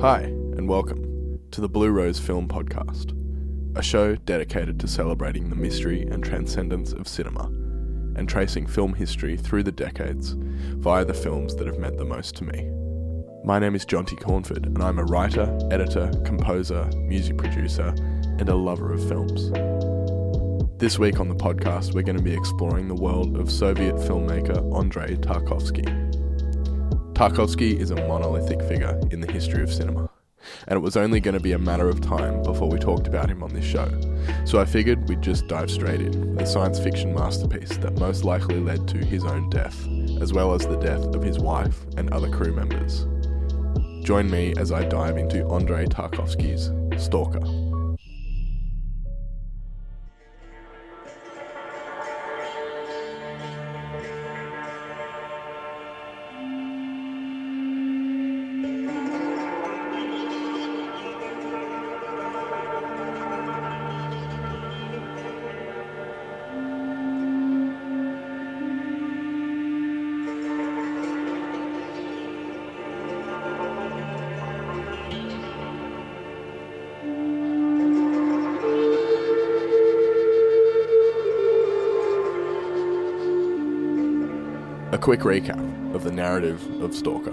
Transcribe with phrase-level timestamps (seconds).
[0.00, 3.16] Hi, and welcome to the Blue Rose Film Podcast,
[3.76, 7.46] a show dedicated to celebrating the mystery and transcendence of cinema
[8.14, 12.36] and tracing film history through the decades via the films that have meant the most
[12.36, 12.70] to me.
[13.42, 17.92] My name is Jonty Cornford, and I'm a writer, editor, composer, music producer,
[18.38, 19.50] and a lover of films.
[20.78, 24.78] This week on the podcast, we're going to be exploring the world of Soviet filmmaker
[24.78, 26.07] Andrei Tarkovsky.
[27.18, 30.08] Tarkovsky is a monolithic figure in the history of cinema,
[30.68, 33.28] and it was only going to be a matter of time before we talked about
[33.28, 33.90] him on this show.
[34.44, 38.22] So I figured we'd just dive straight in with a science fiction masterpiece that most
[38.22, 39.84] likely led to his own death,
[40.22, 43.04] as well as the death of his wife and other crew members.
[44.06, 46.70] Join me as I dive into Andrei Tarkovsky's
[47.04, 47.67] Stalker.
[85.08, 87.32] Quick recap of the narrative of Stalker.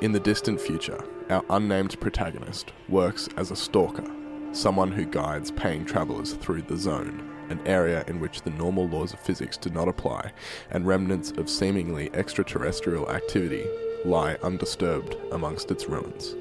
[0.00, 0.98] In the distant future,
[1.30, 4.10] our unnamed protagonist works as a stalker,
[4.50, 9.12] someone who guides paying travellers through the zone, an area in which the normal laws
[9.12, 10.32] of physics do not apply,
[10.72, 13.64] and remnants of seemingly extraterrestrial activity
[14.04, 16.34] lie undisturbed amongst its ruins.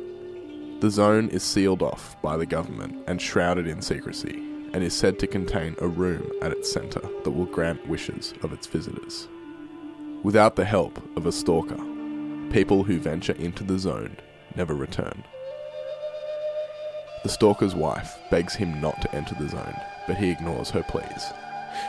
[0.81, 4.41] The zone is sealed off by the government and shrouded in secrecy,
[4.73, 8.51] and is said to contain a room at its centre that will grant wishes of
[8.51, 9.27] its visitors.
[10.23, 11.83] Without the help of a stalker,
[12.51, 14.17] people who venture into the zone
[14.55, 15.23] never return.
[17.23, 21.33] The stalker's wife begs him not to enter the zone, but he ignores her pleas.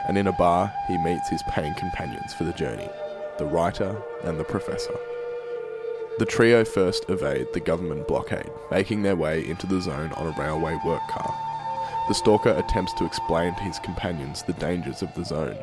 [0.09, 2.89] And in a bar, he meets his paying companions for the journey
[3.37, 4.95] the writer and the professor.
[6.19, 10.41] The trio first evade the government blockade, making their way into the zone on a
[10.41, 11.35] railway work car.
[12.09, 15.59] The stalker attempts to explain to his companions the dangers of the zone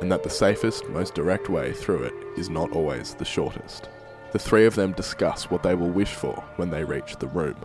[0.00, 3.88] and that the safest, most direct way through it is not always the shortest.
[4.32, 7.56] The three of them discuss what they will wish for when they reach the room.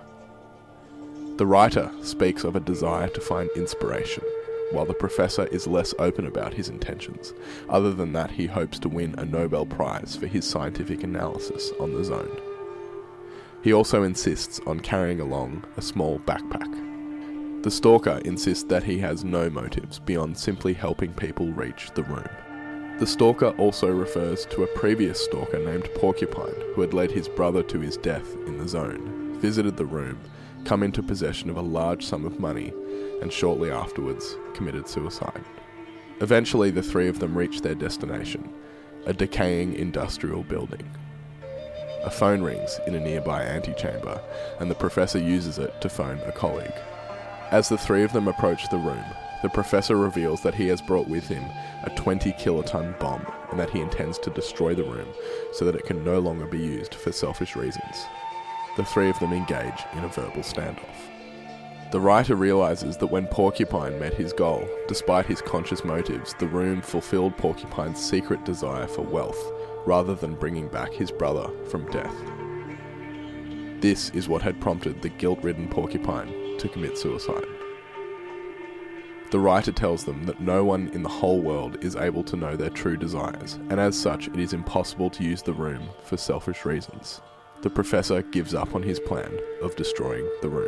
[1.38, 4.24] The writer speaks of a desire to find inspiration,
[4.72, 7.34] while the professor is less open about his intentions,
[7.70, 11.94] other than that he hopes to win a Nobel Prize for his scientific analysis on
[11.94, 12.42] the zone.
[13.64, 16.85] He also insists on carrying along a small backpack.
[17.66, 22.30] The stalker insists that he has no motives beyond simply helping people reach the room.
[23.00, 27.64] The stalker also refers to a previous stalker named Porcupine who had led his brother
[27.64, 30.20] to his death in the zone, visited the room,
[30.64, 32.72] come into possession of a large sum of money,
[33.24, 35.44] and shortly afterwards committed suicide.
[36.22, 38.48] Eventually, the three of them reach their destination
[39.08, 40.88] a decaying industrial building.
[42.04, 44.22] A phone rings in a nearby antechamber,
[44.60, 46.72] and the professor uses it to phone a colleague.
[47.52, 49.04] As the three of them approach the room,
[49.44, 51.44] the professor reveals that he has brought with him
[51.84, 55.08] a 20 kiloton bomb and that he intends to destroy the room
[55.54, 58.06] so that it can no longer be used for selfish reasons.
[58.78, 61.12] The three of them engage in a verbal standoff.
[61.92, 66.82] The writer realizes that when Porcupine met his goal, despite his conscious motives, the room
[66.82, 69.52] fulfilled Porcupine's secret desire for wealth
[69.86, 72.16] rather than bringing back his brother from death.
[73.82, 77.46] This is what had prompted the guilt ridden Porcupine to commit suicide.
[79.32, 82.56] The writer tells them that no one in the whole world is able to know
[82.56, 86.64] their true desires, and as such, it is impossible to use the room for selfish
[86.64, 87.22] reasons.
[87.62, 90.68] The professor gives up on his plan of destroying the room.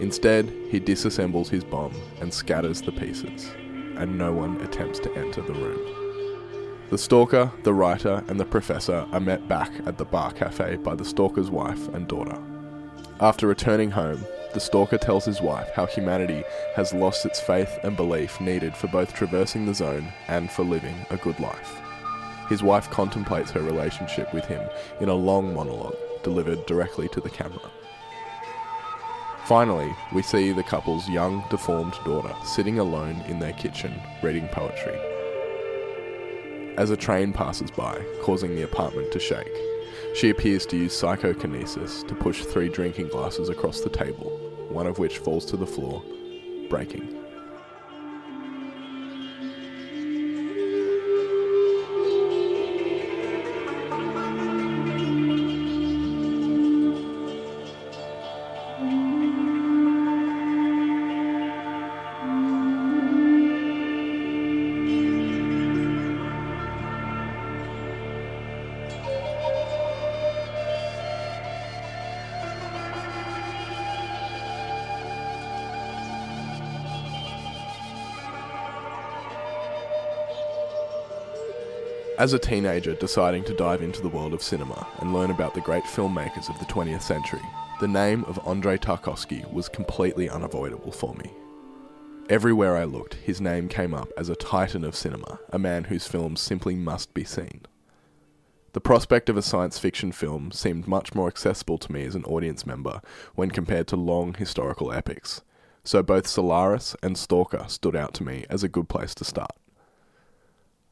[0.00, 3.48] Instead, he disassembles his bomb and scatters the pieces,
[3.96, 5.80] and no one attempts to enter the room.
[6.90, 10.94] The stalker, the writer, and the professor are met back at the bar cafe by
[10.94, 12.38] the stalker's wife and daughter.
[13.20, 14.24] After returning home,
[14.54, 16.44] the stalker tells his wife how humanity
[16.76, 20.94] has lost its faith and belief needed for both traversing the zone and for living
[21.10, 21.80] a good life.
[22.48, 24.62] His wife contemplates her relationship with him
[25.00, 27.70] in a long monologue delivered directly to the camera.
[29.46, 34.96] Finally, we see the couple's young, deformed daughter sitting alone in their kitchen reading poetry.
[36.76, 39.67] As a train passes by, causing the apartment to shake,
[40.18, 44.30] she appears to use psychokinesis to push three drinking glasses across the table,
[44.68, 46.02] one of which falls to the floor,
[46.68, 47.14] breaking.
[82.18, 85.60] As a teenager deciding to dive into the world of cinema and learn about the
[85.60, 87.40] great filmmakers of the 20th century,
[87.78, 91.30] the name of Andrei Tarkovsky was completely unavoidable for me.
[92.28, 96.08] Everywhere I looked, his name came up as a titan of cinema, a man whose
[96.08, 97.66] films simply must be seen.
[98.72, 102.24] The prospect of a science fiction film seemed much more accessible to me as an
[102.24, 103.00] audience member
[103.36, 105.42] when compared to long historical epics,
[105.84, 109.52] so both Solaris and Stalker stood out to me as a good place to start.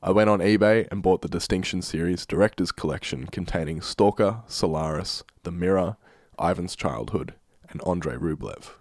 [0.03, 5.51] I went on eBay and bought the Distinction Series Director's Collection containing Stalker, Solaris, The
[5.51, 5.97] Mirror,
[6.39, 7.35] Ivan's Childhood,
[7.71, 8.73] and Andrei Rublev.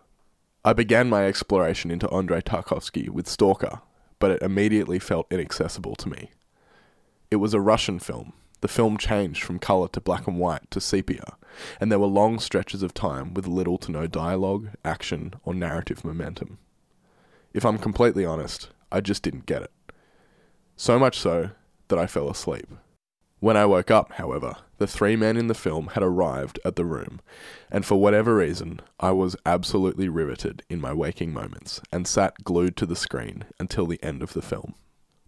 [0.65, 3.81] I began my exploration into Andrei Tarkovsky with Stalker,
[4.19, 6.31] but it immediately felt inaccessible to me.
[7.31, 8.33] It was a Russian film.
[8.59, 11.37] The film changed from colour to black and white to sepia,
[11.79, 16.03] and there were long stretches of time with little to no dialogue, action, or narrative
[16.03, 16.57] momentum.
[17.53, 19.71] If I'm completely honest, I just didn't get it.
[20.77, 21.51] So much so
[21.87, 22.67] that I fell asleep.
[23.39, 26.83] When I woke up, however, the three men in the film had arrived at the
[26.83, 27.21] room,
[27.71, 32.75] and for whatever reason, I was absolutely riveted in my waking moments and sat glued
[32.77, 34.75] to the screen until the end of the film.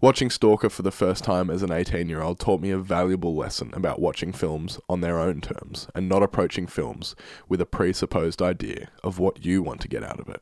[0.02, 3.36] Watching Stalker for the first time as an 18 year old taught me a valuable
[3.36, 7.16] lesson about watching films on their own terms and not approaching films
[7.48, 10.42] with a presupposed idea of what you want to get out of it.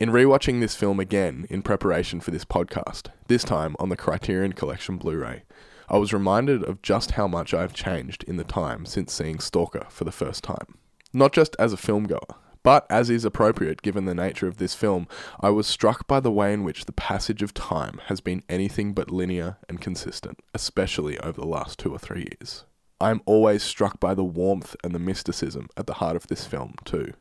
[0.00, 4.52] In rewatching this film again in preparation for this podcast, this time on the Criterion
[4.52, 5.44] Collection Blu ray,
[5.88, 9.38] I was reminded of just how much I have changed in the time since seeing
[9.38, 10.78] Stalker for the first time.
[11.12, 15.06] Not just as a filmgoer, but as is appropriate given the nature of this film,
[15.38, 18.94] I was struck by the way in which the passage of time has been anything
[18.94, 22.64] but linear and consistent, especially over the last two or three years.
[23.00, 26.46] I am always struck by the warmth and the mysticism at the heart of this
[26.46, 27.12] film, too.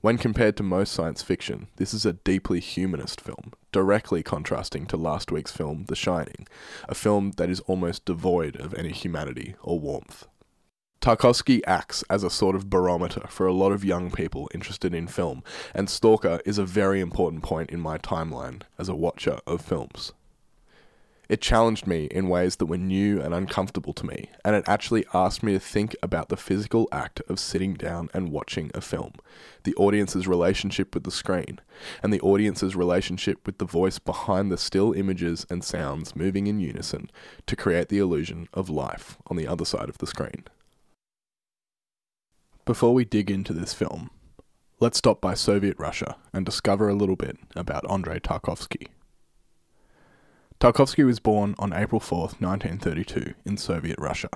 [0.00, 4.96] When compared to most science fiction, this is a deeply humanist film, directly contrasting to
[4.96, 6.46] last week's film, The Shining,
[6.88, 10.28] a film that is almost devoid of any humanity or warmth.
[11.00, 15.08] Tarkovsky acts as a sort of barometer for a lot of young people interested in
[15.08, 15.42] film,
[15.74, 20.12] and Stalker is a very important point in my timeline as a watcher of films.
[21.28, 25.04] It challenged me in ways that were new and uncomfortable to me, and it actually
[25.12, 29.12] asked me to think about the physical act of sitting down and watching a film,
[29.64, 31.60] the audience's relationship with the screen,
[32.02, 36.60] and the audience's relationship with the voice behind the still images and sounds moving in
[36.60, 37.10] unison
[37.44, 40.44] to create the illusion of life on the other side of the screen.
[42.64, 44.10] Before we dig into this film,
[44.80, 48.88] let's stop by Soviet Russia and discover a little bit about Andrei Tarkovsky.
[50.60, 54.28] Tarkovsky was born on April 4, 1932, in Soviet Russia,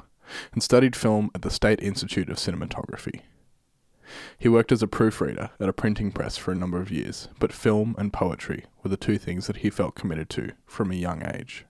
[0.52, 3.22] and studied film at the State Institute of Cinematography.
[4.38, 7.52] He worked as a proofreader at a printing press for a number of years, but
[7.52, 11.26] film and poetry were the two things that he felt committed to from a young
[11.26, 11.66] age.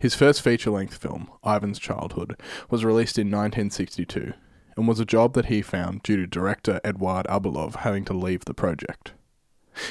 [0.00, 4.32] His first feature length film, Ivan's Childhood, was released in 1962
[4.76, 8.44] and was a job that he found due to director Eduard Abalov having to leave
[8.44, 9.12] the project.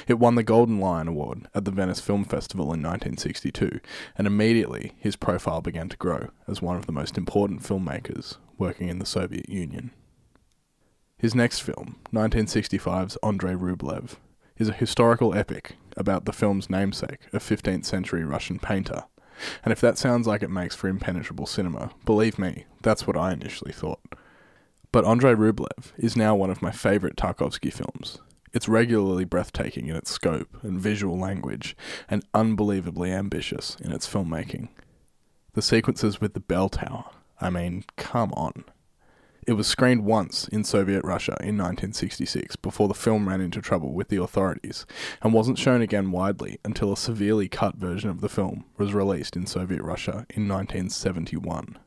[0.08, 3.80] It won the Golden Lion Award at the Venice Film Festival in 1962,
[4.18, 8.90] and immediately his profile began to grow as one of the most important filmmakers working
[8.90, 9.92] in the Soviet Union.
[11.18, 14.18] His next film, 1965's Andrei Rublev,
[14.58, 19.04] is a historical epic about the film's namesake, a 15th century Russian painter.
[19.64, 23.34] And if that sounds like it makes for impenetrable cinema, believe me, that's what I
[23.34, 24.02] initially thought.
[24.92, 28.20] But Andrei Rublev is now one of my favourite Tarkovsky films,
[28.58, 31.78] it's regularly breathtaking in its scope and visual language,
[32.10, 34.70] and unbelievably ambitious in its filmmaking.
[35.54, 37.06] The sequences with the bell tower,
[37.40, 38.66] I mean, come on.
[39.46, 43.94] It was screened once in Soviet Russia in 1966 before the film ran into trouble
[43.94, 44.88] with the authorities,
[45.22, 49.36] and wasn't shown again widely until a severely cut version of the film was released
[49.36, 51.78] in Soviet Russia in 1971.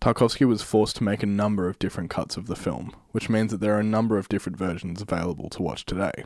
[0.00, 3.50] Tarkovsky was forced to make a number of different cuts of the film, which means
[3.50, 6.24] that there are a number of different versions available to watch today.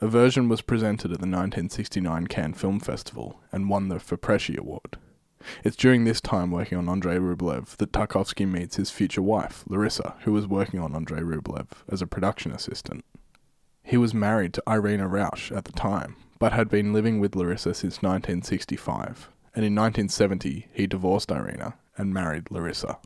[0.00, 4.96] A version was presented at the 1969 Cannes Film Festival and won the FIPRESCI Award.
[5.64, 10.14] It's during this time working on Andrei Rublev that Tarkovsky meets his future wife, Larissa,
[10.20, 13.04] who was working on Andrei Rublev as a production assistant.
[13.82, 17.74] He was married to Irina Rauch at the time, but had been living with Larissa
[17.74, 22.98] since 1965, and in 1970 he divorced Irina and married Larissa.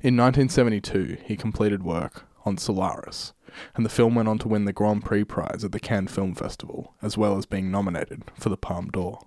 [0.00, 3.32] In 1972, he completed work on Solaris,
[3.74, 6.34] and the film went on to win the Grand Prix prize at the Cannes Film
[6.34, 9.20] Festival, as well as being nominated for the Palme d'Or.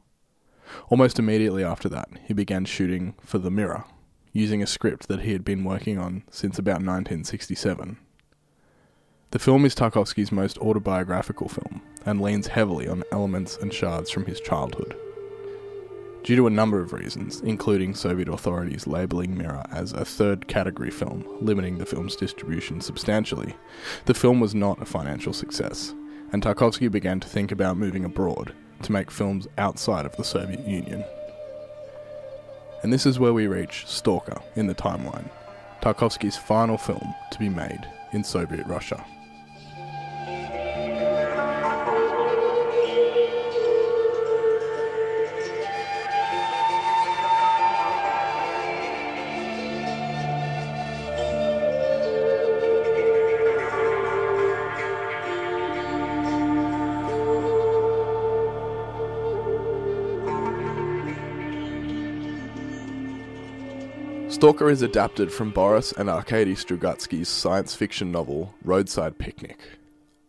[0.90, 3.86] Almost immediately after that, he began shooting for The Mirror,
[4.32, 7.98] using a script that he had been working on since about 1967.
[9.32, 14.26] The film is Tarkovsky's most autobiographical film and leans heavily on elements and shards from
[14.26, 14.96] his childhood.
[16.24, 20.90] Due to a number of reasons, including Soviet authorities labelling Mirror as a third category
[20.90, 23.54] film, limiting the film's distribution substantially,
[24.06, 25.94] the film was not a financial success,
[26.32, 28.54] and Tarkovsky began to think about moving abroad
[28.84, 31.04] to make films outside of the Soviet Union.
[32.84, 35.30] And this is where we reach Stalker in the timeline,
[35.82, 39.06] Tarkovsky's final film to be made in Soviet Russia.
[64.44, 69.58] Stalker is adapted from Boris and Arkady Strugatsky's science fiction novel Roadside Picnic.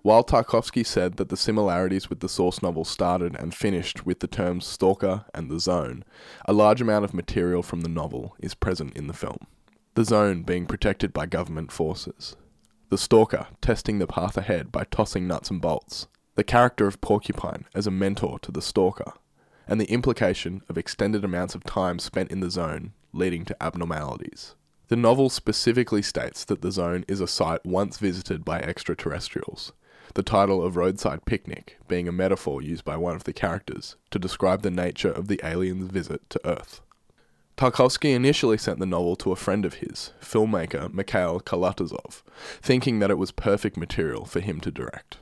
[0.02, 4.28] While Tarkovsky said that the similarities with the source novel started and finished with the
[4.28, 6.04] terms Stalker and the Zone,
[6.44, 9.48] a large amount of material from the novel is present in the film.
[9.94, 12.36] The Zone being protected by government forces.
[12.90, 16.06] The Stalker testing the path ahead by tossing nuts and bolts.
[16.36, 19.14] The character of Porcupine as a mentor to the Stalker.
[19.66, 24.54] And the implication of extended amounts of time spent in the zone leading to abnormalities.
[24.88, 29.72] The novel specifically states that the zone is a site once visited by extraterrestrials,
[30.14, 34.18] the title of Roadside Picnic being a metaphor used by one of the characters to
[34.18, 36.80] describe the nature of the aliens' visit to Earth.
[37.56, 42.22] Tarkovsky initially sent the novel to a friend of his, filmmaker Mikhail Kalatozov,
[42.60, 45.18] thinking that it was perfect material for him to direct.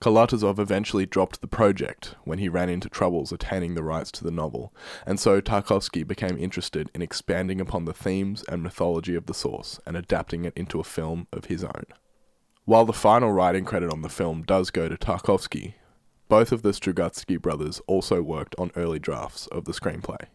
[0.00, 4.30] Kalatozov eventually dropped the project when he ran into troubles attaining the rights to the
[4.30, 4.74] novel,
[5.06, 9.80] and so Tarkovsky became interested in expanding upon the themes and mythology of the source
[9.86, 11.84] and adapting it into a film of his own.
[12.66, 15.74] While the final writing credit on the film does go to Tarkovsky,
[16.28, 20.26] both of the Strugatsky brothers also worked on early drafts of the screenplay.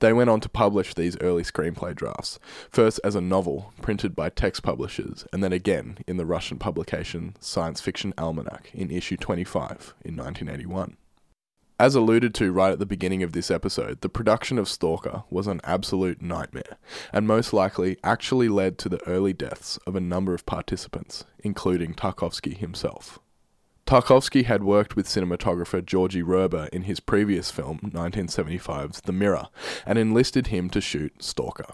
[0.00, 2.38] They went on to publish these early screenplay drafts,
[2.70, 7.36] first as a novel printed by text publishers, and then again in the Russian publication
[7.40, 10.96] Science Fiction Almanac in issue 25 in 1981.
[11.78, 15.46] As alluded to right at the beginning of this episode, the production of Stalker was
[15.46, 16.78] an absolute nightmare,
[17.12, 21.92] and most likely actually led to the early deaths of a number of participants, including
[21.92, 23.18] Tarkovsky himself.
[23.86, 29.46] Tarkovsky had worked with cinematographer Georgy Roeber in his previous film, 1975's The Mirror,
[29.86, 31.72] and enlisted him to shoot Stalker.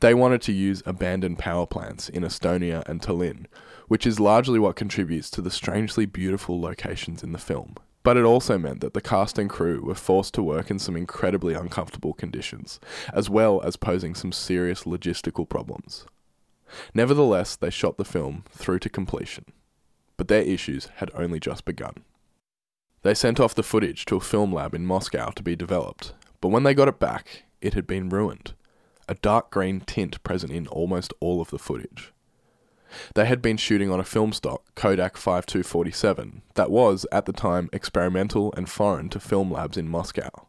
[0.00, 3.46] They wanted to use abandoned power plants in Estonia and Tallinn,
[3.88, 7.76] which is largely what contributes to the strangely beautiful locations in the film.
[8.02, 10.94] But it also meant that the cast and crew were forced to work in some
[10.94, 12.80] incredibly uncomfortable conditions,
[13.14, 16.04] as well as posing some serious logistical problems.
[16.92, 19.46] Nevertheless, they shot the film through to completion
[20.16, 22.04] but their issues had only just begun.
[23.02, 26.48] They sent off the footage to a film lab in Moscow to be developed, but
[26.48, 28.54] when they got it back, it had been ruined.
[29.08, 32.12] A dark green tint present in almost all of the footage.
[33.14, 37.68] They had been shooting on a film stock, Kodak 5247, that was, at the time,
[37.72, 40.46] experimental and foreign to film labs in Moscow.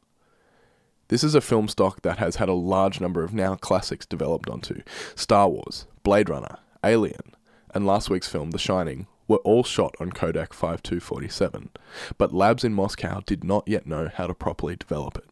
[1.10, 4.50] This is a film stock that has had a large number of now classics developed
[4.50, 4.82] onto
[5.16, 7.36] Star Wars, Blade Runner, Alien,
[7.74, 11.70] and last week's film, The Shining, were all shot on Kodak 5247,
[12.18, 15.26] but labs in Moscow did not yet know how to properly develop it.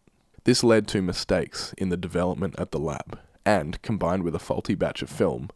[0.44, 4.76] This led to mistakes in the development at the lab, and, combined with a faulty
[4.76, 5.50] batch of film,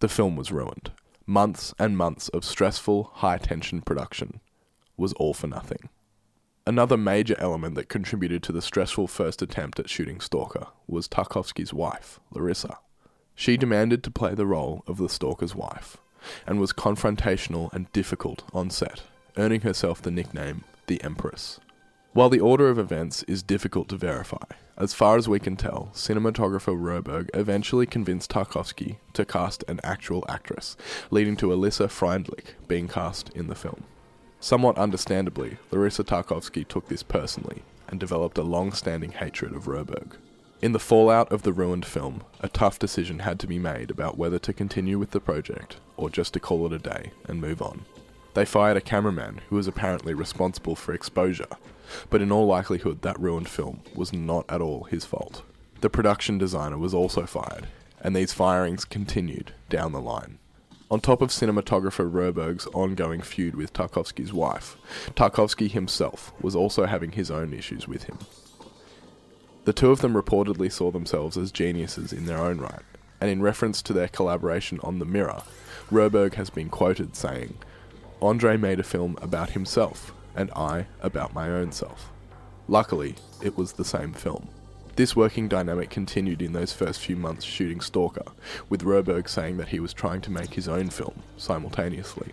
[0.00, 0.90] the film was ruined.
[1.26, 4.40] Months and months of stressful, high tension production
[4.96, 5.88] was all for nothing.
[6.66, 11.72] Another major element that contributed to the stressful first attempt at shooting Stalker was Tarkovsky's
[11.72, 12.78] wife, Larissa.
[13.34, 15.96] She demanded to play the role of the Stalker's wife,
[16.46, 19.02] and was confrontational and difficult on set,
[19.36, 21.60] earning herself the nickname the Empress.
[22.12, 24.44] While the order of events is difficult to verify,
[24.76, 30.24] as far as we can tell, cinematographer Rerberg eventually convinced Tarkovsky to cast an actual
[30.28, 30.76] actress,
[31.10, 33.84] leading to Alisa Freindlich being cast in the film.
[34.40, 40.16] Somewhat understandably, Larissa Tarkovsky took this personally and developed a long standing hatred of Rerberg.
[40.60, 44.18] In the fallout of the ruined film, a tough decision had to be made about
[44.18, 47.62] whether to continue with the project or just to call it a day and move
[47.62, 47.84] on.
[48.34, 51.46] They fired a cameraman who was apparently responsible for exposure,
[52.10, 55.42] but in all likelihood, that ruined film was not at all his fault.
[55.80, 57.68] The production designer was also fired,
[58.00, 60.38] and these firings continued down the line.
[60.90, 64.76] On top of cinematographer Rerberg's ongoing feud with Tarkovsky's wife,
[65.14, 68.18] Tarkovsky himself was also having his own issues with him.
[69.68, 72.80] The two of them reportedly saw themselves as geniuses in their own right,
[73.20, 75.42] and in reference to their collaboration on The Mirror,
[75.92, 77.58] Rerberg has been quoted saying,
[78.22, 82.10] Andre made a film about himself, and I about my own self.
[82.66, 84.48] Luckily, it was the same film.
[84.96, 88.24] This working dynamic continued in those first few months shooting Stalker,
[88.70, 92.32] with Rerberg saying that he was trying to make his own film simultaneously.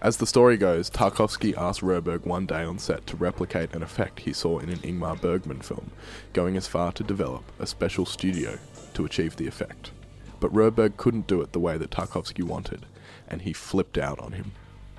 [0.00, 4.20] As the story goes, Tarkovsky asked Rerberg one day on set to replicate an effect
[4.20, 5.90] he saw in an Ingmar Bergman film,
[6.32, 8.58] going as far to develop a special studio
[8.94, 9.90] to achieve the effect.
[10.38, 12.86] But Rerberg couldn't do it the way that Tarkovsky wanted,
[13.26, 14.52] and he flipped out on him.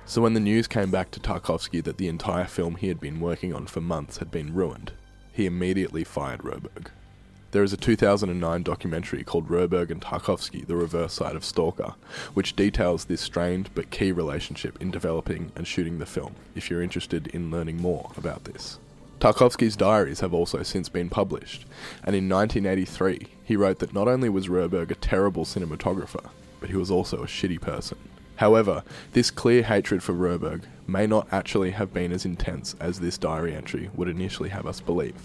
[0.04, 3.20] So when the news came back to Tarkovsky that the entire film he had been
[3.20, 4.92] working on for months had been ruined,
[5.32, 6.88] he immediately fired Rerberg.
[7.52, 11.96] There is a 2009 documentary called Rerberg and Tarkovsky, The Reverse Side of Stalker,
[12.32, 16.80] which details this strained but key relationship in developing and shooting the film, if you're
[16.80, 18.78] interested in learning more about this.
[19.18, 21.66] Tarkovsky's diaries have also since been published,
[22.04, 26.30] and in 1983 he wrote that not only was Rerberg a terrible cinematographer,
[26.60, 27.98] but he was also a shitty person.
[28.36, 33.18] However, this clear hatred for Rerberg may not actually have been as intense as this
[33.18, 35.16] diary entry would initially have us believe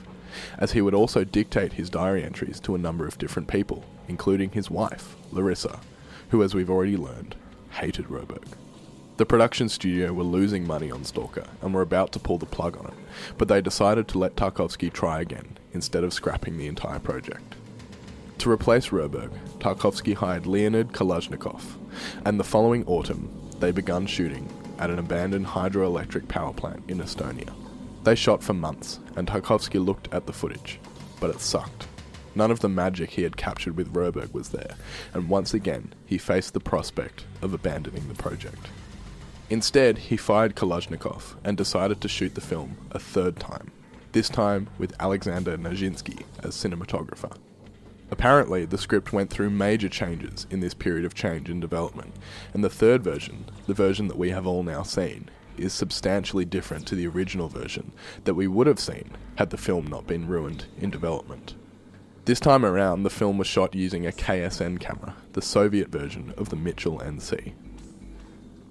[0.57, 4.51] as he would also dictate his diary entries to a number of different people, including
[4.51, 5.79] his wife, Larissa,
[6.29, 7.35] who, as we've already learned,
[7.71, 8.47] hated Rerberg.
[9.17, 12.77] The production studio were losing money on Stalker and were about to pull the plug
[12.77, 12.93] on it,
[13.37, 17.55] but they decided to let Tarkovsky try again instead of scrapping the entire project.
[18.39, 21.61] To replace Rerberg, Tarkovsky hired Leonid Kalashnikov,
[22.25, 27.53] and the following autumn, they began shooting at an abandoned hydroelectric power plant in Estonia.
[28.05, 30.79] They shot for months, and Tarkovsky looked at the footage,
[31.19, 31.87] but it sucked.
[32.35, 34.75] None of the magic he had captured with Rerberg was there,
[35.15, 38.67] and once again he faced the prospect of abandoning the project.
[39.49, 43.71] Instead, he fired Kalashnikov and decided to shoot the film a third time,
[44.11, 47.35] this time with Alexander Knyazhinsky as cinematographer.
[48.11, 52.13] Apparently, the script went through major changes in this period of change and development,
[52.53, 55.27] and the third version, the version that we have all now seen,
[55.57, 57.91] is substantially different to the original version
[58.23, 61.55] that we would have seen had the film not been ruined in development.
[62.25, 66.49] This time around, the film was shot using a KSN camera, the Soviet version of
[66.49, 67.53] the Mitchell NC.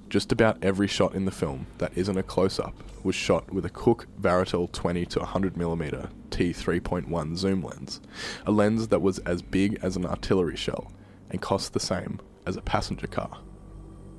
[0.09, 3.64] Just about every shot in the film that isn't a close up was shot with
[3.64, 8.01] a Cooke Varotal 20 to 100mm T3.1 zoom lens,
[8.47, 10.90] a lens that was as big as an artillery shell
[11.31, 13.38] and cost the same as a passenger car.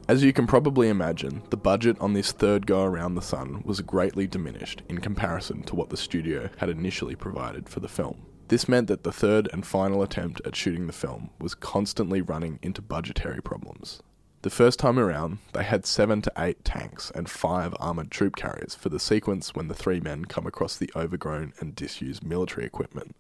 [0.08, 3.82] As you can probably imagine, the budget on this third go around the sun was
[3.82, 8.24] greatly diminished in comparison to what the studio had initially provided for the film.
[8.48, 12.60] This meant that the third and final attempt at shooting the film was constantly running
[12.62, 14.04] into budgetary problems.
[14.44, 18.76] The first time around, they had seven to eight tanks and five armoured troop carriers
[18.76, 23.16] for the sequence when the three men come across the overgrown and disused military equipment.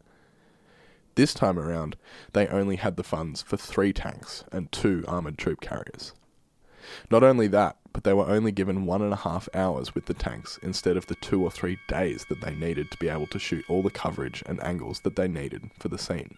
[1.15, 1.95] This time around,
[2.33, 6.13] they only had the funds for three tanks and two armoured troop carriers.
[7.09, 10.13] Not only that, but they were only given one and a half hours with the
[10.13, 13.39] tanks instead of the two or three days that they needed to be able to
[13.39, 16.37] shoot all the coverage and angles that they needed for the scene.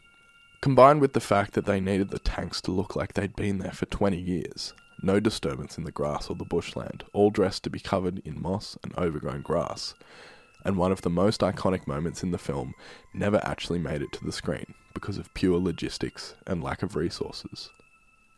[0.61, 3.71] Combined with the fact that they needed the tanks to look like they'd been there
[3.71, 7.79] for 20 years, no disturbance in the grass or the bushland, all dressed to be
[7.79, 9.93] covered in moss and overgrown grass,
[10.65, 12.73] and one of the most iconic moments in the film
[13.13, 17.69] never actually made it to the screen because of pure logistics and lack of resources.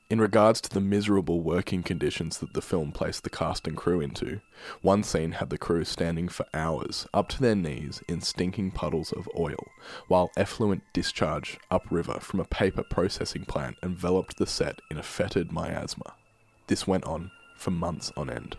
[0.09, 4.01] In regards to the miserable working conditions that the film placed the cast and crew
[4.01, 4.41] into,
[4.81, 9.11] one scene had the crew standing for hours, up to their knees in stinking puddles
[9.11, 9.67] of oil,
[10.07, 15.51] while effluent discharge upriver from a paper processing plant enveloped the set in a fetid
[15.51, 16.15] miasma.
[16.65, 18.57] This went on for months on end.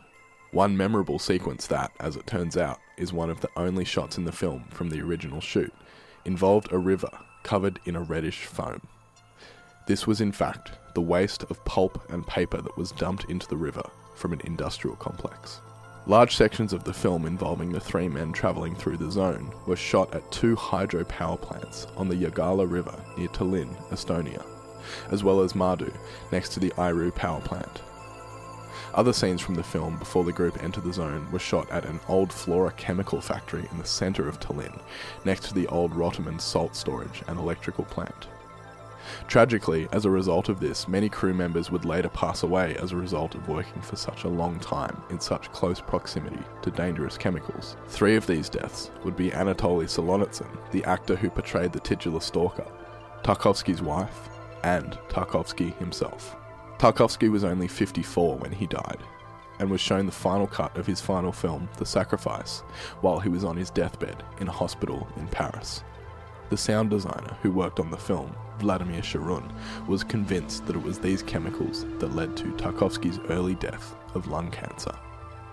[0.53, 4.25] One memorable sequence that, as it turns out, is one of the only shots in
[4.25, 5.75] the film from the original shoot,
[6.25, 7.11] involved a river
[7.43, 8.83] covered in a reddish foam.
[9.87, 13.57] This was, in fact, the waste of pulp and paper that was dumped into the
[13.57, 13.83] river
[14.15, 15.61] from an industrial complex.
[16.07, 20.15] Large sections of the film involving the three men travelling through the zone were shot
[20.15, 24.45] at two hydro power plants on the Jägala River near Tallinn, Estonia,
[25.11, 25.93] as well as Maardu,
[26.33, 27.83] next to the Iru power plant.
[28.95, 32.01] Other scenes from the film before the group entered the zone were shot at an
[32.09, 34.81] old Flora chemical factory in the centre of Tallinn,
[35.25, 38.27] next to the old Rotermann salt storage and electrical plant.
[39.29, 42.97] Tragically, as a result of this, many crew members would later pass away as a
[42.97, 47.77] result of working for such a long time in such close proximity to dangerous chemicals.
[47.89, 52.67] Three of these deaths would be Anatoly Solonitsyn, the actor who portrayed the titular stalker,
[53.23, 54.29] Tarkovsky's wife,
[54.63, 56.37] and Tarkovsky himself.
[56.79, 59.03] Tarkovsky was only 54 when he died,
[59.59, 62.61] and was shown the final cut of his final film, The Sacrifice,
[63.03, 65.85] while he was on his deathbed in a hospital in Paris.
[66.51, 69.53] The sound designer who worked on the film, Vladimir Sharun,
[69.87, 74.51] was convinced that it was these chemicals that led to Tarkovsky's early death of lung
[74.51, 74.93] cancer.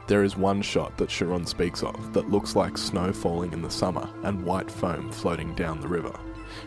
[0.07, 3.69] There is one shot that Sharun speaks of that looks like snow falling in the
[3.69, 6.17] summer and white foam floating down the river,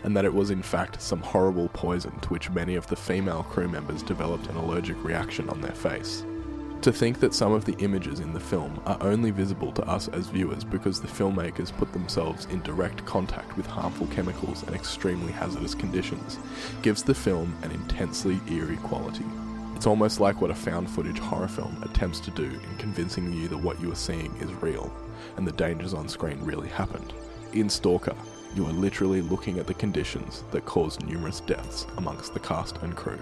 [0.05, 3.43] and that it was in fact some horrible poison to which many of the female
[3.43, 6.25] crew members developed an allergic reaction on their face.
[6.83, 10.09] To think that some of the images in the film are only visible to us
[10.09, 15.31] as viewers because the filmmakers put themselves in direct contact with harmful chemicals and extremely
[15.31, 16.39] hazardous conditions
[16.81, 19.27] gives the film an intensely eerie quality.
[19.77, 23.47] It's almost like what a found footage horror film attempts to do in convincing you
[23.49, 24.91] that what you are seeing is real
[25.37, 27.13] and the dangers on screen really happened.
[27.53, 28.17] In Stalker,
[28.55, 32.97] you are literally looking at the conditions that caused numerous deaths amongst the cast and
[32.97, 33.21] crew.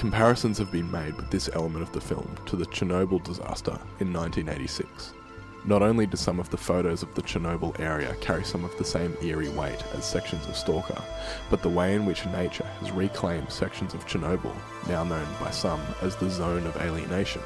[0.00, 4.10] Comparisons have been made with this element of the film to the Chernobyl disaster in
[4.10, 5.12] 1986.
[5.66, 8.84] Not only do some of the photos of the Chernobyl area carry some of the
[8.84, 11.04] same eerie weight as sections of Stalker,
[11.50, 14.56] but the way in which nature has reclaimed sections of Chernobyl,
[14.88, 17.42] now known by some as the Zone of Alienation,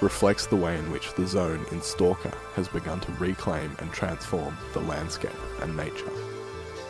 [0.00, 4.56] reflects the way in which the zone in Stalker has begun to reclaim and transform
[4.72, 6.37] the landscape and nature.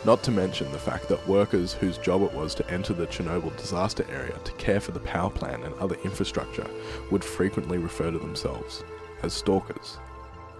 [0.05, 3.55] Not to mention the fact that workers whose job it was to enter the Chernobyl
[3.57, 6.65] disaster area to care for the power plant and other infrastructure
[7.11, 8.83] would frequently refer to themselves
[9.23, 9.97] as stalkers.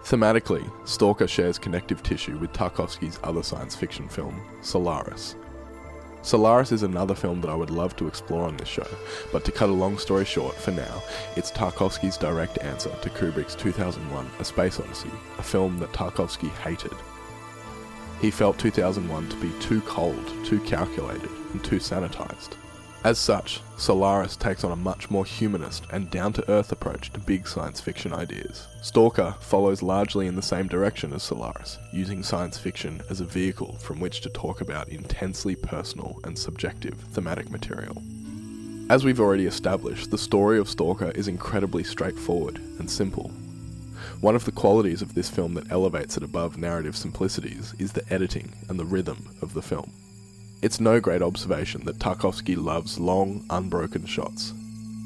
[0.04, 5.36] Thematically, Stalker shares connective tissue with Tarkovsky's other science fiction film, Solaris.
[6.22, 8.86] Solaris is another film that I would love to explore on this show,
[9.32, 11.02] but to cut a long story short, for now,
[11.36, 16.92] it's Tarkovsky's direct answer to Kubrick's 2001 A Space Odyssey, a film that Tarkovsky hated
[18.20, 22.56] he felt 2001 to be too cold, too calculated, and too sanitized.
[23.02, 27.20] As such, Solaris takes on a much more humanist and down to earth approach to
[27.20, 28.66] big science fiction ideas.
[28.82, 33.72] Stalker follows largely in the same direction as Solaris, using science fiction as a vehicle
[33.76, 37.96] from which to talk about intensely personal and subjective thematic material.
[38.90, 43.30] As we've already established, the story of Stalker is incredibly straightforward and simple,
[44.20, 48.12] one of the qualities of this film that elevates it above narrative simplicities is the
[48.12, 49.92] editing and the rhythm of the film.
[50.62, 54.52] It's no great observation that Tarkovsky loves long, unbroken shots.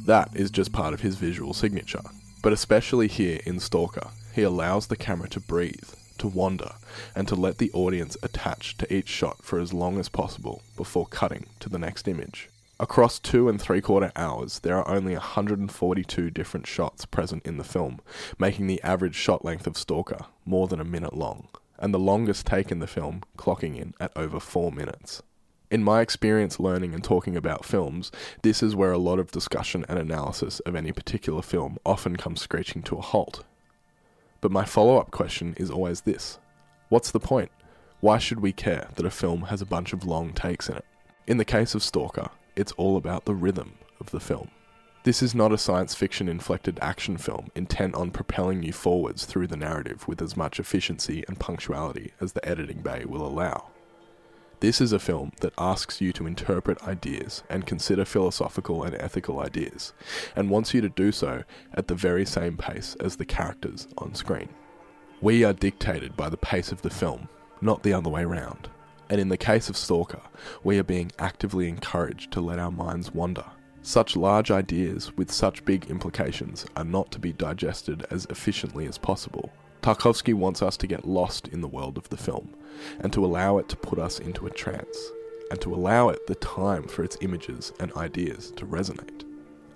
[0.05, 2.03] That is just part of his visual signature.
[2.43, 6.73] But especially here in Stalker, he allows the camera to breathe, to wander,
[7.15, 11.07] and to let the audience attach to each shot for as long as possible before
[11.07, 12.51] cutting to the next image.
[12.81, 17.63] Across two and three quarter hours, there are only 142 different shots present in the
[17.63, 18.01] film,
[18.37, 21.47] making the average shot length of Stalker more than a minute long,
[21.79, 25.23] and the longest take in the film clocking in at over four minutes.
[25.71, 28.11] In my experience learning and talking about films,
[28.43, 32.41] this is where a lot of discussion and analysis of any particular film often comes
[32.41, 33.45] screeching to a halt.
[34.41, 36.41] But my follow up question is always this
[36.89, 37.53] What's the point?
[38.01, 40.85] Why should we care that a film has a bunch of long takes in it?
[41.29, 44.51] In the case of Stalker, it's all about the rhythm of the film.
[45.05, 49.49] This is not a science fiction inflected action film intent on propelling you forwards through
[49.49, 53.69] the narrative with as much efficiency and punctuality as the editing bay will allow.
[54.61, 59.41] This is a film that asks you to interpret ideas and consider philosophical and ethical
[59.41, 59.93] ideas,
[60.35, 64.15] and wants you to do so at the very same pace as the characters on
[64.15, 64.49] screen.
[65.21, 67.29] We are dictated by the pace of the film,
[67.61, 68.71] not the other way round.
[69.11, 70.23] And in the case of Stalker,
[70.63, 73.45] we are being actively encouraged to let our minds wander.
[73.83, 78.97] Such large ideas with such big implications are not to be digested as efficiently as
[78.97, 79.53] possible.
[79.83, 82.55] Tarkovsky wants us to get lost in the world of the film,
[83.01, 85.13] and to allow it to put us into a trance,
[85.51, 89.25] and to allow it the time for its images and ideas to resonate.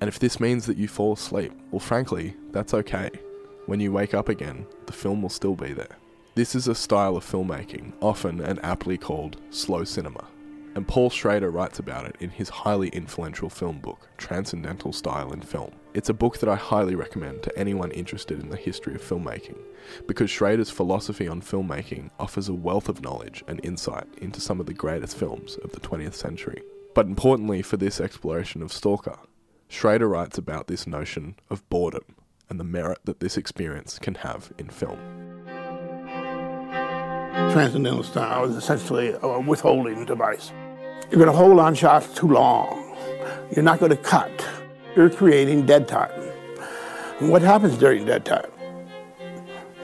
[0.01, 3.11] And if this means that you fall asleep, well, frankly, that's okay.
[3.67, 5.99] When you wake up again, the film will still be there.
[6.39, 10.25] This is a style of filmmaking, often and aptly called slow cinema,
[10.77, 15.41] and Paul Schrader writes about it in his highly influential film book, Transcendental Style in
[15.41, 15.73] Film.
[15.95, 19.59] It's a book that I highly recommend to anyone interested in the history of filmmaking,
[20.07, 24.67] because Schrader's philosophy on filmmaking offers a wealth of knowledge and insight into some of
[24.67, 26.63] the greatest films of the 20th century.
[26.95, 29.19] But importantly for this exploration of Stalker,
[29.67, 32.15] Schrader writes about this notion of boredom
[32.49, 35.38] and the merit that this experience can have in film.
[37.53, 40.53] Transcendental style is essentially a withholding device.
[41.11, 42.97] You're going to hold on shots too long.
[43.55, 44.31] You're not going to cut.
[44.95, 46.11] You're creating dead time.
[47.21, 48.51] And what happens during dead time?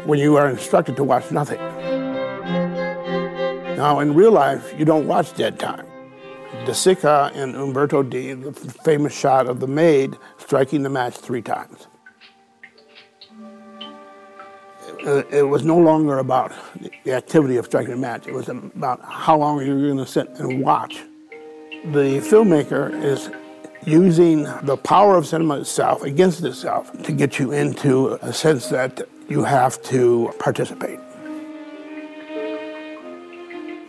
[0.04, 1.58] When you are instructed to watch nothing.
[3.76, 5.86] Now, in real life, you don't watch dead time.
[6.64, 11.42] De Sica and Umberto D, the famous shot of the maid striking the match three
[11.42, 11.88] times.
[15.06, 16.50] Uh, it was no longer about
[17.04, 18.26] the activity of striking a match.
[18.26, 21.02] It was about how long you're going to sit and watch.
[21.92, 23.30] The filmmaker is
[23.84, 29.06] using the power of cinema itself against itself to get you into a sense that
[29.28, 30.98] you have to participate.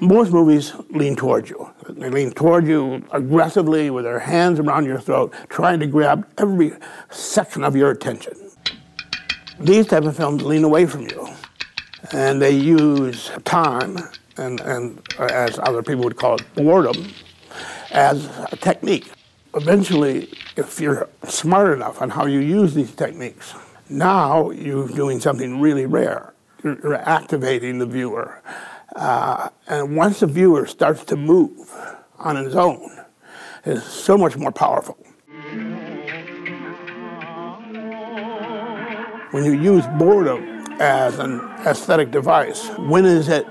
[0.01, 1.71] Most movies lean towards you.
[1.88, 6.73] They lean toward you aggressively with their hands around your throat, trying to grab every
[7.10, 8.34] second of your attention.
[9.60, 11.30] These type of films lean away from you,
[12.12, 13.98] and they use time
[14.38, 17.13] and, and as other people would call it, boredom,
[17.91, 19.10] as a technique.
[19.54, 23.54] Eventually, if you're smart enough on how you use these techniques,
[23.89, 26.34] now you're doing something really rare.
[26.63, 28.41] You're, you're activating the viewer.
[28.96, 31.74] Uh, and once the viewer starts to move
[32.20, 32.91] on his own,
[33.63, 34.98] it's so much more powerful.
[39.36, 43.45] When you use boredom as an aesthetic device, when is it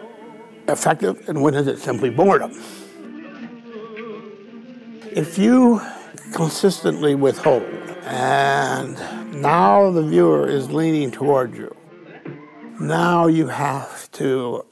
[0.66, 2.52] effective and when is it simply boredom?
[5.12, 5.82] If you
[6.32, 7.64] consistently withhold
[8.04, 8.96] and
[9.42, 11.76] now the viewer is leaning toward you,
[12.80, 14.64] now you have to,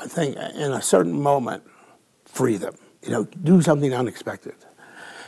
[0.00, 1.64] I think, in a certain moment,
[2.24, 2.76] free them.
[3.02, 4.54] You know, do something unexpected.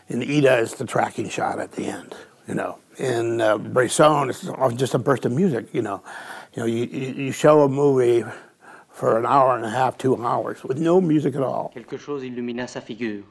[0.09, 2.15] And Ida, is the tracking shot at the end.
[2.47, 4.43] You know, in uh, Bresson, it's
[4.77, 5.67] just a burst of music.
[5.73, 6.03] You know,
[6.55, 8.25] you know, you, you show a movie
[8.91, 11.71] for an hour and a half, two hours, with no music at all.
[11.75, 13.23] Quelque chose illumina sa figure.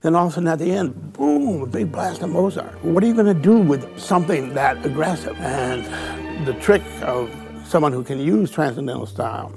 [0.00, 2.84] Then all of a sudden at the end, boom, a big blast of Mozart.
[2.84, 5.36] What are you going to do with something that aggressive?
[5.38, 7.34] And the trick of
[7.66, 9.52] someone who can use transcendental style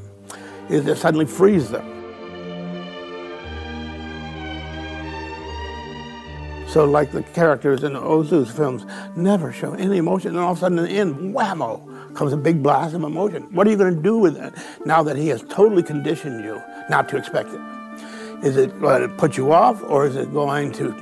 [0.68, 2.01] is to suddenly freeze them.
[6.72, 8.86] So like the characters in Ozu's films
[9.18, 12.38] never show any emotion, and all of a sudden in the end, whammo, comes a
[12.38, 13.44] big blast of emotion.
[13.54, 14.54] What are you going to do with it
[14.86, 17.60] now that he has totally conditioned you not to expect it?
[18.46, 20.94] Is it going to put you off or is it going to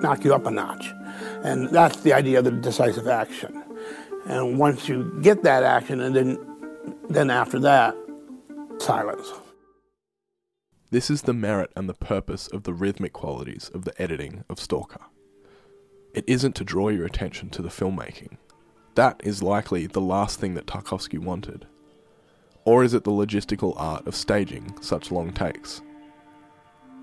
[0.00, 0.92] knock you up a notch?
[1.42, 3.60] And that's the idea of the decisive action.
[4.26, 6.38] And once you get that action, and then,
[7.08, 7.96] then after that,
[8.78, 9.28] silence.
[10.90, 14.58] This is the merit and the purpose of the rhythmic qualities of the editing of
[14.58, 15.02] Stalker.
[16.14, 18.38] It isn't to draw your attention to the filmmaking,
[18.94, 21.66] that is likely the last thing that Tarkovsky wanted.
[22.64, 25.82] Or is it the logistical art of staging such long takes?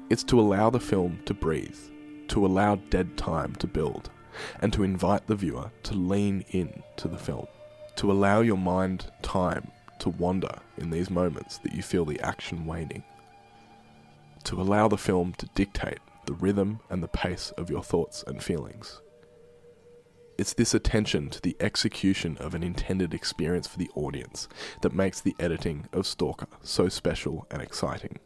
[0.10, 1.78] It's to allow the film to breathe,
[2.30, 4.10] to allow dead time to build,
[4.62, 7.46] and to invite the viewer to lean in to the film,
[7.98, 9.70] to allow your mind time
[10.00, 13.04] to wander in these moments that you feel the action waning,
[14.46, 18.44] to allow the film to dictate the rhythm and the pace of your thoughts and
[18.44, 19.02] feelings.
[20.38, 24.50] It's this attention to the execution of an intended experience for the audience
[24.82, 28.20] that makes the editing of Stalker so special and exciting.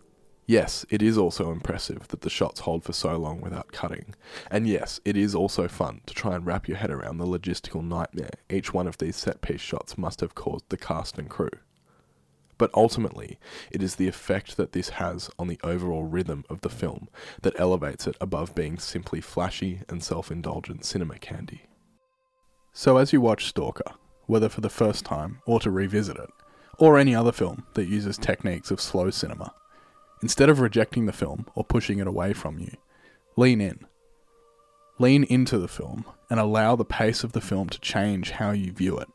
[0.48, 4.16] Yes, it is also impressive that the shots hold for so long without cutting.
[4.50, 7.84] And yes, it is also fun to try and wrap your head around the logistical
[7.84, 11.52] nightmare each one of these set piece shots must have caused the cast and crew.
[12.60, 13.40] But ultimately,
[13.72, 17.08] it is the effect that this has on the overall rhythm of the film
[17.42, 21.64] that elevates it above being simply flashy and self indulgent cinema candy.
[22.74, 23.94] So, as you watch Stalker,
[24.28, 26.30] whether for the first time or to revisit it,
[26.78, 29.54] or any other film that uses techniques of slow cinema,
[30.22, 32.74] instead of rejecting the film or pushing it away from you,
[33.38, 33.86] lean in.
[35.00, 38.74] Lean into the film and allow the pace of the film to change how you
[38.74, 39.08] view it.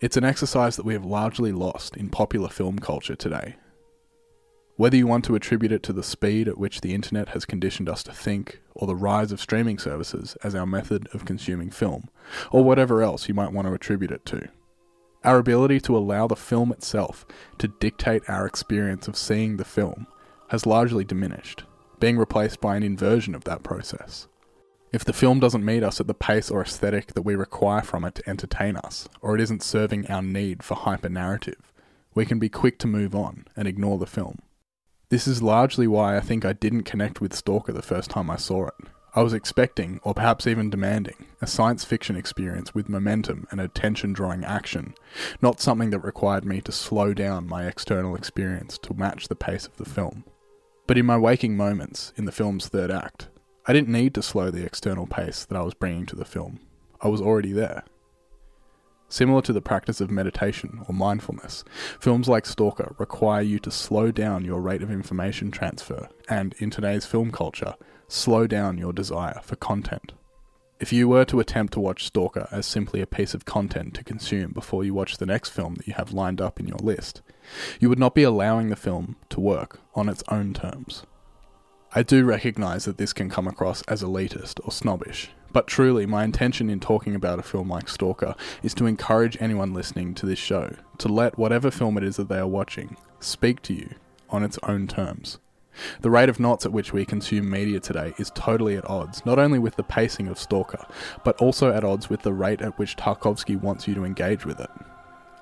[0.00, 3.56] It's an exercise that we have largely lost in popular film culture today,
[4.76, 7.88] whether you want to attribute it to the speed at which the internet has conditioned
[7.88, 12.08] us to think, or the rise of streaming services as our method of consuming film,
[12.52, 14.46] or whatever else you might want to attribute it to.
[15.24, 17.26] Our ability to allow the film itself
[17.58, 20.06] to dictate our experience of seeing the film
[20.50, 21.64] has largely diminished,
[21.98, 24.28] being replaced by an inversion of that process.
[24.90, 28.04] If the film doesn't meet us at the pace or aesthetic that we require from
[28.04, 31.72] it to entertain us, or it isn't serving our need for hyper narrative,
[32.14, 34.38] we can be quick to move on and ignore the film.
[35.10, 38.36] This is largely why I think I didn't connect with Stalker the first time I
[38.36, 38.74] saw it.
[39.14, 44.14] I was expecting, or perhaps even demanding, a science fiction experience with momentum and attention
[44.14, 44.94] drawing action,
[45.42, 49.66] not something that required me to slow down my external experience to match the pace
[49.66, 50.24] of the film.
[50.86, 53.28] But in my waking moments in the film's third act,
[53.68, 56.58] I didn't need to slow the external pace that I was bringing to the film.
[57.02, 57.84] I was already there.
[59.10, 61.64] Similar to the practice of meditation or mindfulness,
[62.00, 66.70] films like Stalker require you to slow down your rate of information transfer and, in
[66.70, 67.74] today's film culture,
[68.08, 70.12] slow down your desire for content.
[70.80, 74.04] If you were to attempt to watch Stalker as simply a piece of content to
[74.04, 77.20] consume before you watch the next film that you have lined up in your list,
[77.80, 81.02] you would not be allowing the film to work on its own terms.
[81.94, 86.22] I do recognise that this can come across as elitist or snobbish, but truly, my
[86.22, 90.38] intention in talking about a film like Stalker is to encourage anyone listening to this
[90.38, 93.94] show to let whatever film it is that they are watching speak to you
[94.28, 95.38] on its own terms.
[96.02, 99.38] The rate of knots at which we consume media today is totally at odds, not
[99.38, 100.84] only with the pacing of Stalker,
[101.24, 104.60] but also at odds with the rate at which Tarkovsky wants you to engage with
[104.60, 104.70] it.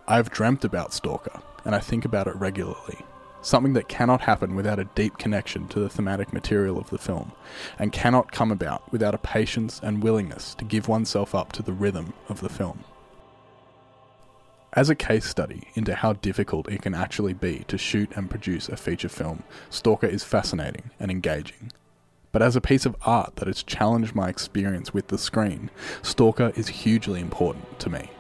[0.07, 2.99] I've dreamt about Stalker, and I think about it regularly
[3.47, 7.31] something that cannot happen without a deep connection to the thematic material of the film,
[7.79, 11.73] and cannot come about without a patience and willingness to give oneself up to the
[11.73, 12.83] rhythm of the film.
[14.73, 18.69] As a case study into how difficult it can actually be to shoot and produce
[18.69, 21.71] a feature film, Stalker is fascinating and engaging.
[22.33, 25.71] But as a piece of art that has challenged my experience with the screen,
[26.03, 28.11] Stalker is hugely important to me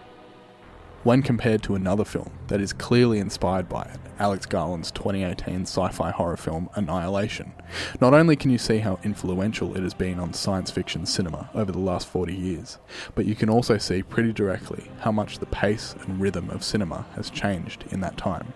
[1.06, 5.88] when compared to another film that is clearly inspired by it, Alex Garland's 2018 sci
[5.90, 7.52] fi horror film Annihilation.
[8.00, 11.70] Not only can you see how influential it has been on science fiction cinema over
[11.70, 12.78] the last 40 years,
[13.14, 17.06] but you can also see pretty directly how much the pace and rhythm of cinema
[17.14, 18.52] has changed in that time.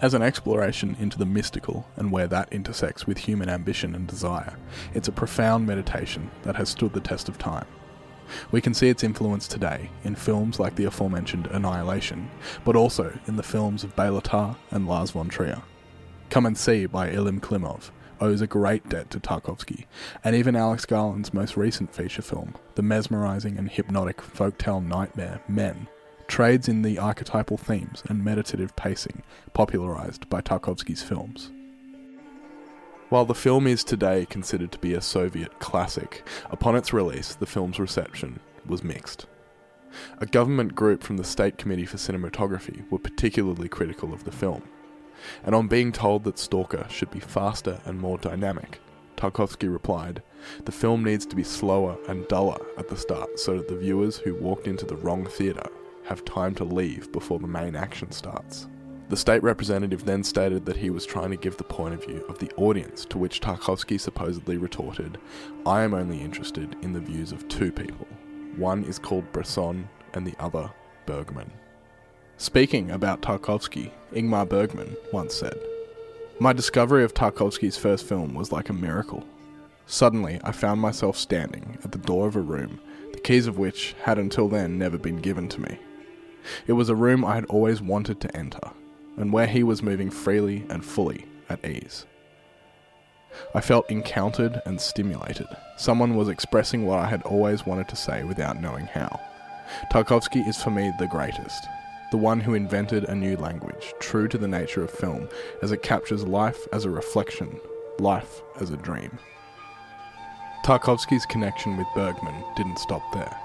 [0.00, 4.58] As an exploration into the mystical and where that intersects with human ambition and desire,
[4.94, 7.66] it's a profound meditation that has stood the test of time.
[8.50, 12.30] We can see its influence today in films like the aforementioned Annihilation,
[12.64, 15.62] but also in the films of Béla Tarr and Lars von Trier.
[16.30, 19.86] Come and See by Elem Klimov owes a great debt to Tarkovsky,
[20.24, 25.88] and even Alex Garland's most recent feature film, the mesmerizing and hypnotic folktale nightmare Men,
[26.26, 29.22] trades in the archetypal themes and meditative pacing
[29.54, 31.50] popularized by Tarkovsky's films.
[33.10, 37.46] While the film is today considered to be a Soviet classic, upon its release, the
[37.46, 39.24] film's reception was mixed.
[40.18, 44.62] A government group from the State Committee for Cinematography were particularly critical of the film,
[45.42, 48.78] and on being told that Stalker should be faster and more dynamic,
[49.16, 50.22] Tarkovsky replied,
[50.66, 54.18] The film needs to be slower and duller at the start so that the viewers
[54.18, 55.70] who walked into the wrong theatre
[56.04, 58.68] have time to leave before the main action starts.
[59.08, 62.24] The state representative then stated that he was trying to give the point of view
[62.28, 65.16] of the audience, to which Tarkovsky supposedly retorted,
[65.64, 68.06] I am only interested in the views of two people.
[68.56, 70.70] One is called Bresson and the other
[71.06, 71.50] Bergman.
[72.36, 75.58] Speaking about Tarkovsky, Ingmar Bergman once said,
[76.38, 79.24] My discovery of Tarkovsky's first film was like a miracle.
[79.86, 82.78] Suddenly, I found myself standing at the door of a room,
[83.12, 85.78] the keys of which had until then never been given to me.
[86.66, 88.70] It was a room I had always wanted to enter,
[89.18, 92.06] and where he was moving freely and fully at ease.
[93.54, 95.46] I felt encountered and stimulated.
[95.76, 99.20] Someone was expressing what I had always wanted to say without knowing how.
[99.92, 101.66] Tarkovsky is for me the greatest,
[102.10, 105.28] the one who invented a new language, true to the nature of film,
[105.62, 107.60] as it captures life as a reflection,
[107.98, 109.18] life as a dream.
[110.64, 113.36] Tarkovsky's connection with Bergman didn't stop there.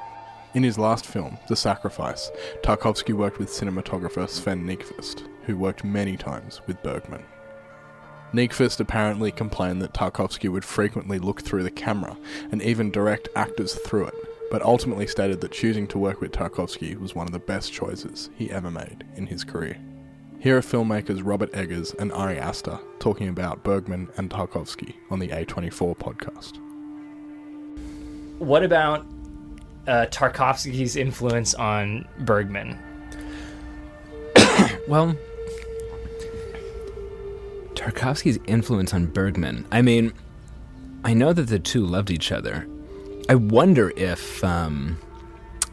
[0.53, 2.31] In his last film, The Sacrifice,
[2.63, 7.23] Tarkovsky worked with cinematographer Sven Nykvist, who worked many times with Bergman.
[8.34, 12.17] Nykvist apparently complained that Tarkovsky would frequently look through the camera
[12.51, 14.15] and even direct actors through it,
[14.49, 18.32] but ultimately stated that choosing to work with Tarkovsky was one of the best choices
[18.36, 19.77] he ever made in his career.
[20.39, 25.29] Here are filmmakers Robert Eggers and Ari Aster talking about Bergman and Tarkovsky on the
[25.29, 26.60] A24 podcast.
[28.39, 29.06] What about
[29.88, 32.77] uh, Tarkovsky's influence on Bergman?
[34.88, 35.15] well,
[37.83, 39.65] Tarkovsky's influence on Bergman.
[39.71, 40.13] I mean,
[41.03, 42.65] I know that the two loved each other.
[43.27, 44.97] I wonder if, um,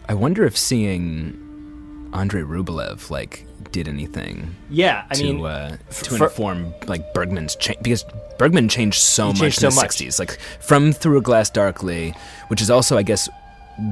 [0.08, 4.56] I wonder if seeing Andrei Rublev like did anything.
[4.68, 8.04] Yeah, I to, mean, uh, to for, inform like Bergman's change because
[8.38, 9.90] Bergman changed so much changed in so the much.
[9.90, 12.12] '60s, like from Through a Glass Darkly,
[12.48, 13.28] which is also, I guess,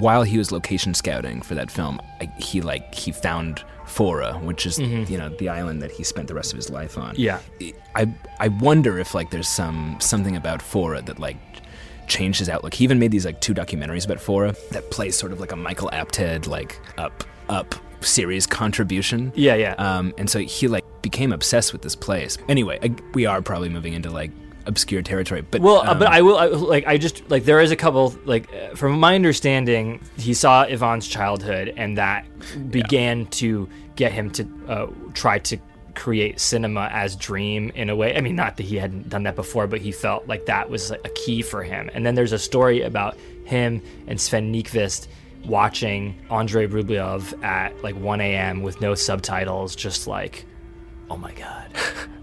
[0.01, 4.67] while he was location scouting for that film, I, he like he found Fårö, which
[4.67, 5.11] is mm-hmm.
[5.11, 7.15] you know the island that he spent the rest of his life on.
[7.17, 7.41] Yeah,
[7.95, 11.37] I I wonder if like there's some something about Fårö that like
[12.07, 12.75] changed his outlook.
[12.75, 15.57] He even made these like two documentaries about Fårö that plays sort of like a
[15.57, 19.33] Michael Apted like up up series contribution.
[19.35, 19.75] Yeah, yeah.
[19.79, 22.39] Um, and so he like became obsessed with this place.
[22.49, 24.31] Anyway, I, we are probably moving into like
[24.69, 25.41] obscure territory.
[25.41, 28.15] But well, um, but I will I, like I just like there is a couple
[28.25, 32.27] like uh, from my understanding, he saw Ivan's childhood, and that
[32.71, 33.27] began yeah.
[33.31, 35.59] to get him to uh, try to
[35.97, 38.17] create cinema as dream in a way.
[38.17, 40.93] I mean, not that he hadn't done that before, but he felt like that was
[40.93, 41.91] a key for him.
[41.93, 45.09] And then there's a story about him and Sven Nykvist
[45.45, 48.63] watching Andrei Rublev at like 1 a.m.
[48.63, 50.45] with no subtitles, just like,
[51.11, 51.71] oh my god.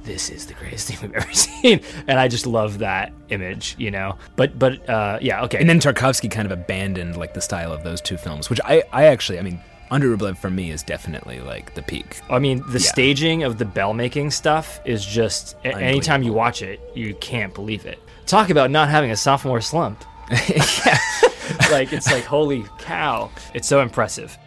[0.04, 3.92] this is the greatest thing we've ever seen, and I just love that image, you
[3.92, 4.18] know.
[4.36, 5.60] But but uh, yeah, okay.
[5.60, 8.84] And then Tarkovsky kind of abandoned like the style of those two films, which I
[8.92, 9.60] I actually I mean
[9.92, 12.20] Andrei Rublev for me is definitely like the peak.
[12.30, 12.90] I mean, the yeah.
[12.90, 17.86] staging of the bell making stuff is just anytime you watch it, you can't believe
[17.86, 18.00] it.
[18.26, 20.04] Talk about not having a sophomore slump.
[20.32, 20.98] yeah.
[21.70, 23.30] like it's like holy cow.
[23.54, 24.38] It's so impressive.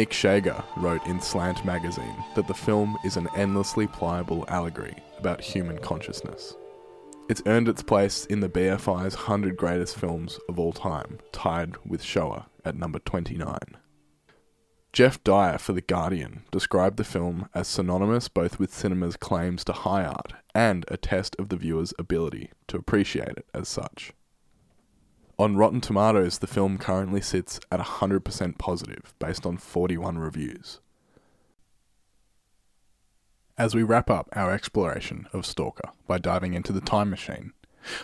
[0.00, 5.42] Nick Schager wrote in Slant magazine that the film is an endlessly pliable allegory about
[5.42, 6.56] human consciousness.
[7.28, 12.02] It's earned its place in the BFI's 100 greatest films of all time, tied with
[12.02, 13.58] Shoah at number 29.
[14.94, 19.74] Geoff Dyer for The Guardian described the film as synonymous both with cinema's claims to
[19.74, 24.14] high art and a test of the viewer's ability to appreciate it as such.
[25.40, 30.80] On Rotten Tomatoes, the film currently sits at 100% positive based on 41 reviews.
[33.56, 37.54] As we wrap up our exploration of Stalker by diving into the time machine,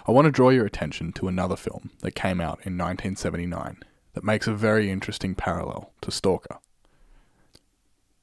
[0.09, 3.81] I want to draw your attention to another film that came out in 1979
[4.15, 6.57] that makes a very interesting parallel to Stalker.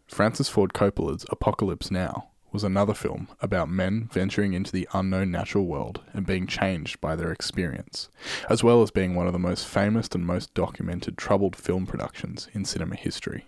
[0.08, 5.66] Francis Ford Coppola's Apocalypse Now was another film about men venturing into the unknown natural
[5.66, 8.10] world and being changed by their experience,
[8.50, 12.48] as well as being one of the most famous and most documented troubled film productions
[12.54, 13.48] in cinema history.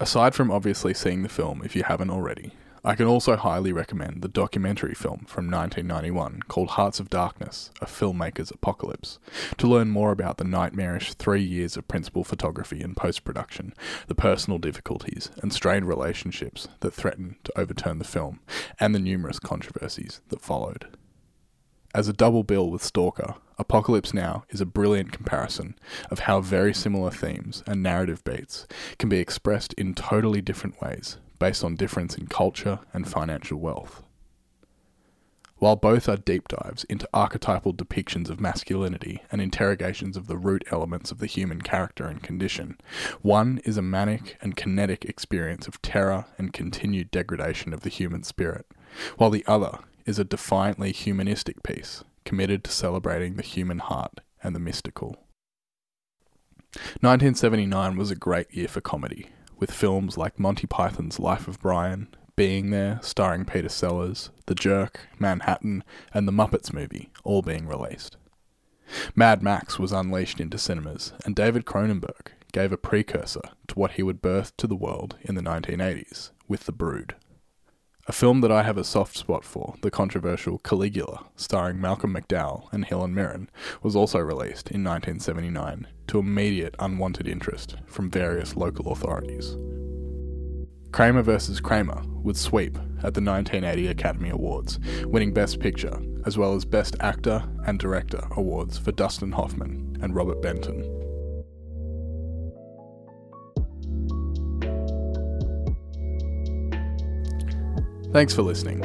[0.00, 2.52] Aside from obviously seeing the film if you haven't already,
[2.86, 7.84] I can also highly recommend the documentary film from 1991 called Hearts of Darkness, A
[7.84, 9.18] Filmmaker's Apocalypse,
[9.56, 13.74] to learn more about the nightmarish three years of principal photography and post production,
[14.06, 18.38] the personal difficulties and strained relationships that threatened to overturn the film,
[18.78, 20.86] and the numerous controversies that followed.
[21.92, 25.76] As a double bill with Stalker, Apocalypse Now is a brilliant comparison
[26.08, 28.64] of how very similar themes and narrative beats
[28.96, 34.02] can be expressed in totally different ways based on difference in culture and financial wealth.
[35.58, 40.64] While both are deep dives into archetypal depictions of masculinity and interrogations of the root
[40.70, 42.76] elements of the human character and condition,
[43.22, 48.22] one is a manic and kinetic experience of terror and continued degradation of the human
[48.22, 48.66] spirit,
[49.16, 54.54] while the other is a defiantly humanistic piece committed to celebrating the human heart and
[54.54, 55.16] the mystical.
[57.00, 62.08] 1979 was a great year for comedy, with films like Monty Python's Life of Brian,
[62.36, 68.16] Being There, starring Peter Sellers, The Jerk, Manhattan, and The Muppets movie all being released.
[69.14, 74.02] Mad Max was unleashed into cinemas, and David Cronenberg gave a precursor to what he
[74.02, 77.14] would birth to the world in the 1980s with The Brood.
[78.08, 82.72] A film that I have a soft spot for, the controversial Caligula, starring Malcolm McDowell
[82.72, 83.50] and Helen Mirren,
[83.82, 89.56] was also released in 1979 to immediate unwanted interest from various local authorities.
[90.92, 91.58] Kramer vs.
[91.58, 96.94] Kramer would sweep at the 1980 Academy Awards, winning Best Picture, as well as Best
[97.00, 101.05] Actor and Director awards for Dustin Hoffman and Robert Benton.
[108.16, 108.80] Thanks for listening.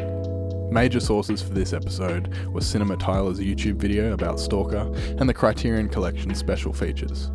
[0.74, 6.36] Major sources for this episode were CinemaTyler's YouTube video about Stalker and the Criterion Collection
[6.36, 7.32] special features.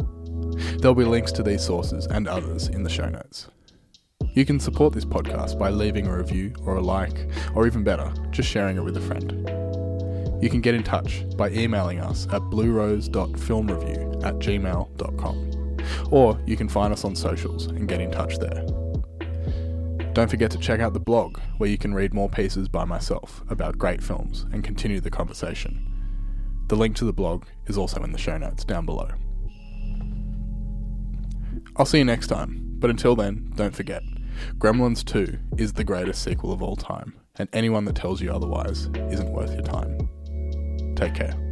[0.76, 3.48] There'll be links to these sources and others in the show notes.
[4.34, 8.12] You can support this podcast by leaving a review or a like, or even better,
[8.30, 9.32] just sharing it with a friend.
[10.42, 15.78] You can get in touch by emailing us at bluerose.filmreview at gmail.com,
[16.10, 18.85] or you can find us on socials and get in touch there.
[20.16, 23.44] Don't forget to check out the blog, where you can read more pieces by myself
[23.50, 25.86] about great films and continue the conversation.
[26.68, 29.10] The link to the blog is also in the show notes down below.
[31.76, 34.02] I'll see you next time, but until then, don't forget
[34.56, 38.88] Gremlins 2 is the greatest sequel of all time, and anyone that tells you otherwise
[39.10, 40.08] isn't worth your time.
[40.96, 41.45] Take care.